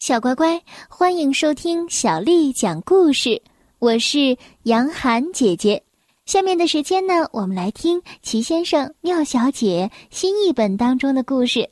[0.00, 0.58] 小乖乖，
[0.88, 3.42] 欢迎收听小丽讲故事。
[3.78, 5.82] 我是杨涵姐姐。
[6.24, 11.68] 下面的时间呢，我们来听齐先生、妙小姐新译本当中的故事。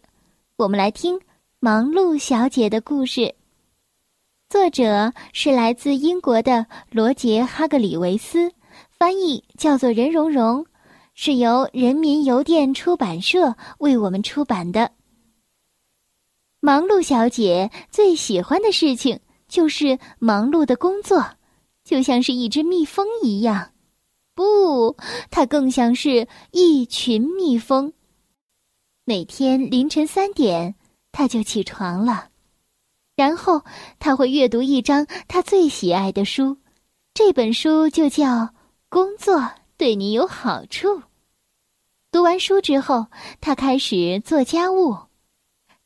[0.58, 1.18] 我们来听
[1.58, 3.34] 忙碌小姐的故事。
[4.50, 8.52] 作者是来自英国的罗杰·哈格里维斯，
[8.98, 10.66] 翻译叫做任蓉蓉，
[11.14, 14.90] 是由人民邮电出版社为我们出版的。
[16.60, 21.24] 忙碌小姐最喜欢的事情就是忙碌的工作，
[21.84, 23.70] 就像是一只蜜蜂一样。
[24.34, 24.96] 不，
[25.30, 27.92] 它更像是一群蜜蜂。
[29.04, 30.74] 每天凌晨三点，
[31.12, 32.28] 它就起床了，
[33.14, 33.62] 然后
[34.00, 36.56] 它会阅读一张它最喜爱的书，
[37.14, 38.26] 这本书就叫
[38.88, 40.88] 《工作对你有好处》。
[42.10, 43.06] 读完书之后，
[43.40, 45.07] 它开始做家务。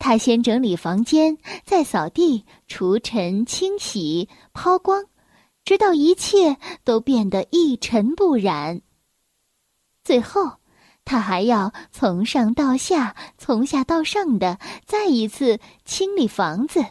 [0.04, 5.04] 他先整理房间，再扫地、除尘、清洗、抛光，
[5.64, 8.80] 直到一切都变得一尘不染。
[10.02, 10.54] 最后，
[11.04, 16.84] 他还要从上到下、从下到上的再一次清理房子，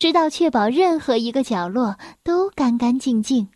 [0.00, 3.50] 直到确保任何一个角落都干干净净。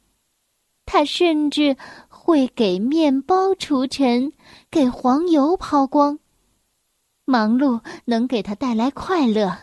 [0.85, 1.77] 他甚至
[2.09, 4.33] 会给面包除尘，
[4.71, 6.21] 给黄油抛光。
[7.27, 9.59] 忙碌能给他带来快乐。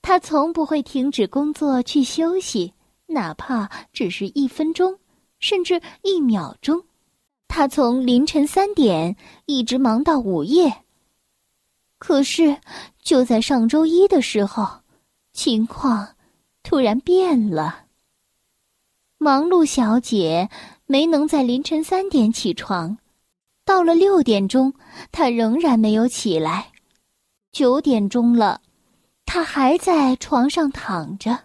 [0.00, 2.72] 他从不会停止工作去休息，
[3.06, 5.00] 哪怕只是一分钟，
[5.40, 6.84] 甚至一秒钟。
[7.48, 10.84] 他从凌晨三点一直忙到午夜。
[11.98, 12.60] 可是，
[13.02, 14.82] 就在上周一的时候，
[15.32, 16.14] 情况
[16.62, 17.86] 突然变了。
[19.18, 20.50] 忙碌小姐
[20.84, 22.98] 没能在凌晨三点起床。
[23.66, 24.72] 到了六点钟，
[25.10, 26.70] 他仍然没有起来。
[27.50, 28.62] 九点钟了，
[29.24, 31.40] 他还在床上躺着。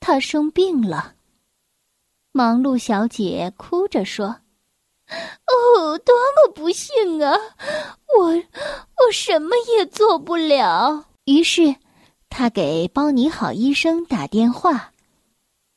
[0.00, 1.14] 他生病了。
[2.32, 4.40] 忙碌小姐哭着说
[5.46, 7.38] ：“哦，多么不幸啊！
[8.18, 11.76] 我，我什么也做不了。”于是，
[12.28, 14.92] 他给包尼好医生打电话。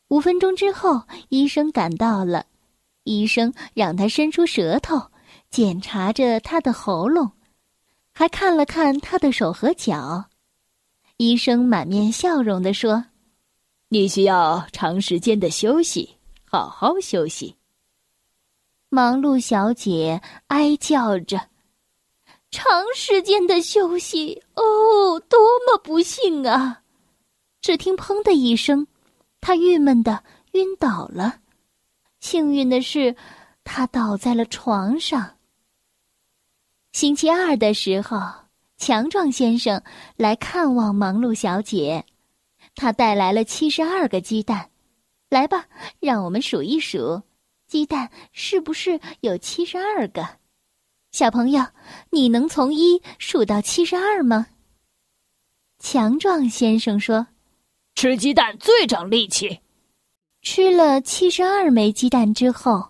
[0.07, 2.47] 五分钟之后，医生赶到了。
[3.03, 5.11] 医生让他伸出舌头。
[5.49, 7.31] 检查着他的喉咙，
[8.13, 10.25] 还看了看他的手和脚。
[11.17, 13.05] 医生满面笑容地说
[13.89, 17.55] ：“你需要长时间的休息，好好休息。”
[18.89, 21.49] 忙碌小姐哀叫着
[22.51, 26.83] ：“长时间的休息哦，多么不幸啊！”
[27.61, 28.87] 只听“砰”的一声，
[29.41, 31.39] 她郁闷的晕倒了。
[32.19, 33.15] 幸运的是，
[33.63, 35.35] 她倒在了床上。
[36.99, 38.19] 星期二的时候，
[38.75, 39.81] 强壮先生
[40.17, 42.03] 来看望忙碌小姐，
[42.75, 44.69] 他带来了七十二个鸡蛋。
[45.29, 45.65] 来吧，
[46.01, 47.21] 让我们数一数，
[47.67, 50.27] 鸡蛋是不是有七十二个？
[51.13, 51.65] 小朋友，
[52.09, 54.47] 你能从一数到七十二吗？
[55.81, 57.25] 强壮先生说
[57.95, 59.61] ：“吃鸡蛋最长力气。”
[60.43, 62.89] 吃了七十二枚鸡蛋之后，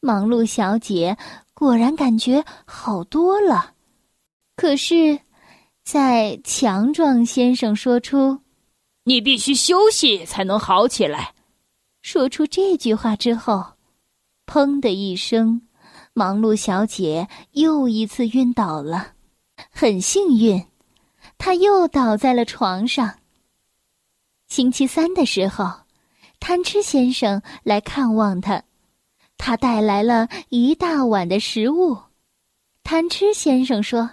[0.00, 1.14] 忙碌小姐。
[1.60, 3.74] 果然感觉好多了，
[4.56, 5.20] 可是，
[5.84, 8.40] 在强壮先生说出
[9.04, 11.34] “你必须休息才能好起来”
[12.00, 13.74] 说出这句话之后，
[14.46, 15.60] 砰的一声，
[16.14, 19.12] 忙碌小姐又一次晕倒了。
[19.70, 20.64] 很幸运，
[21.36, 23.18] 她又倒在了床上。
[24.48, 25.70] 星期三的时候，
[26.40, 28.64] 贪吃先生来看望她。
[29.42, 31.96] 他带来了一大碗的食物，
[32.84, 34.10] 贪吃先生说：“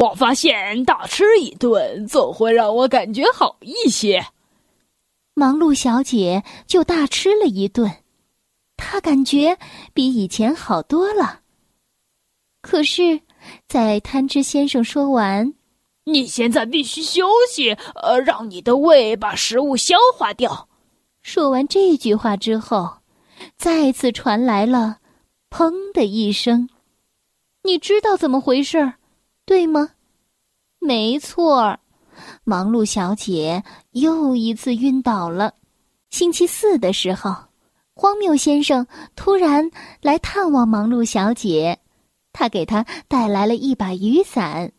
[0.00, 4.24] 我发现大吃一顿总会让我感觉好一些。”
[5.36, 7.96] 忙碌小姐就大吃了一顿，
[8.78, 9.58] 她感觉
[9.92, 11.40] 比以前好多了。
[12.62, 13.20] 可是，
[13.68, 15.52] 在贪吃先生说完
[16.04, 20.66] “你现在必须休息，呃，让你的胃把食物消化掉”，
[21.22, 22.96] 说完这句话之后。
[23.56, 24.98] 再次传来了
[25.50, 26.68] “砰”的一声，
[27.62, 28.94] 你知道怎么回事儿，
[29.44, 29.90] 对吗？
[30.78, 31.80] 没错儿，
[32.44, 33.62] 忙碌小姐
[33.92, 35.54] 又一次晕倒了。
[36.10, 37.34] 星期四的时候，
[37.94, 41.78] 荒谬先生突然来探望忙碌小姐，
[42.32, 44.72] 他给她带来了一把雨伞。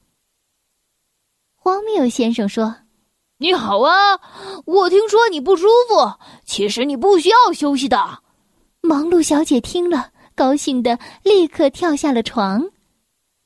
[1.55, 2.75] 荒谬先生说
[3.39, 4.19] ：“你好啊，
[4.65, 6.13] 我听说你不舒服，
[6.45, 8.23] 其实你不需要休息的。”
[8.87, 12.69] 忙碌小姐听了，高兴的立刻跳下了床。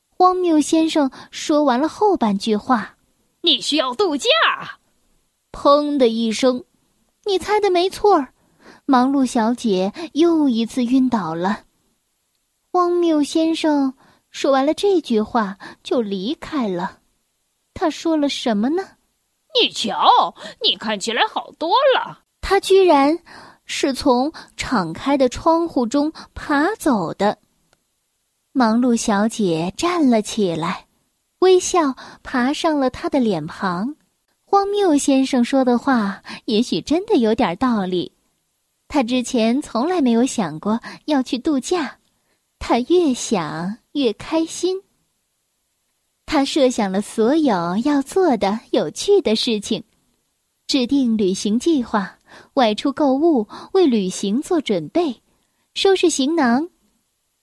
[0.08, 2.96] 荒谬先生说完了后半句话
[3.42, 4.28] ：“你需要度假。”
[5.50, 6.62] 砰的一声，
[7.24, 8.32] 你猜的没错儿，
[8.86, 11.64] 忙碌小姐又一次晕倒了。
[12.70, 13.94] 荒谬先生
[14.30, 17.00] 说完了这句话就离开了。
[17.74, 18.90] 他说了什么呢？
[19.60, 22.20] 你瞧，你看起来好多了。
[22.40, 23.18] 他居然
[23.74, 27.38] 是从敞开的窗户中爬走的。
[28.52, 30.84] 忙碌小姐站了起来，
[31.38, 33.96] 微笑爬上了他的脸庞。
[34.44, 38.12] 荒谬先生说的话也许真的有点道理。
[38.88, 41.96] 他之前从来没有想过要去度假，
[42.58, 44.82] 他越想越开心。
[46.26, 49.82] 他设想了所有要做的有趣的事情，
[50.66, 52.18] 制定旅行计划，
[52.54, 55.22] 外出购物，为旅行做准备，
[55.74, 56.68] 收拾行囊。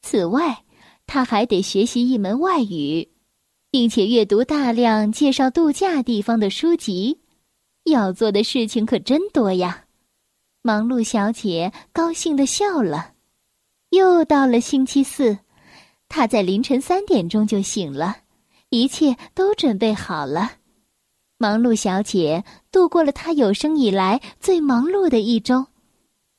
[0.01, 0.63] 此外，
[1.05, 3.09] 他还得学习一门外语，
[3.71, 7.19] 并且阅读大量介绍度假地方的书籍。
[7.85, 9.85] 要做的事情可真多呀！
[10.61, 13.13] 忙碌小姐高兴的笑了。
[13.89, 15.39] 又到了星期四，
[16.07, 18.17] 她在凌晨三点钟就醒了。
[18.69, 20.51] 一切都准备好了，
[21.41, 25.65] 忙碌小姐度过了她有生以来最忙碌的一周。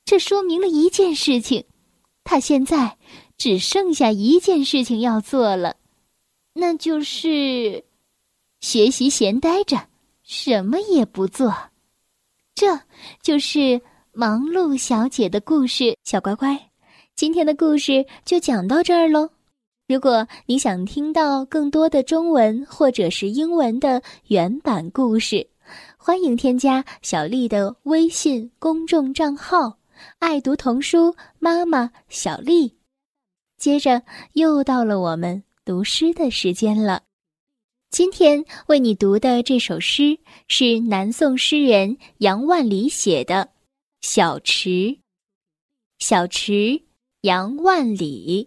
[0.05, 1.64] 这说明了一件事情：
[2.23, 2.99] 她现在
[3.38, 5.75] 只剩下一件事情要做了，
[6.52, 7.82] 那就是
[8.61, 9.88] 学习闲呆着，
[10.23, 11.50] 什么也不做。
[12.55, 12.79] 这
[13.23, 13.81] 就是
[14.12, 15.97] 忙碌小姐的故事。
[16.05, 16.70] 小乖乖，
[17.17, 19.31] 今天的故事就讲到这儿喽。
[19.91, 25.45] 如果你想听到更多的中文或者是英文的原版故事，
[25.97, 29.79] 欢迎添加小丽的微信公众账号
[30.21, 32.77] “爱读童书妈妈小丽”。
[33.59, 34.01] 接着
[34.35, 37.03] 又到了我们读诗的时间了。
[37.91, 40.17] 今天为你读的这首诗
[40.47, 43.49] 是南宋诗人杨万里写的
[44.09, 44.69] 《小池》。
[45.99, 46.81] 小池，
[47.23, 48.47] 杨万里。